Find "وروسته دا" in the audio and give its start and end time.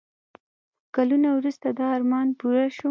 1.37-1.85